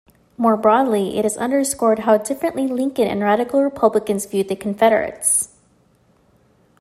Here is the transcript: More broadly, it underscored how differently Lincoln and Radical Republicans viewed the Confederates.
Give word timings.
More 0.35 0.57
broadly, 0.57 1.19
it 1.19 1.37
underscored 1.37 1.99
how 1.99 2.17
differently 2.17 2.65
Lincoln 2.67 3.07
and 3.07 3.21
Radical 3.21 3.61
Republicans 3.61 4.25
viewed 4.25 4.47
the 4.47 4.55
Confederates. 4.55 5.49